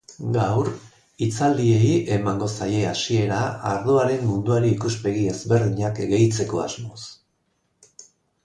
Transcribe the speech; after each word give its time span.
Gaur, 0.35 0.69
hitzaldieiemango 1.25 2.47
zaie 2.53 2.79
hasiera 2.93 3.41
ardoaren 3.73 4.25
munduari 4.31 4.73
ikuspegi 4.79 5.27
ezberdinak 5.35 6.03
gehitzeko 6.15 6.65
asmoz. 6.69 7.07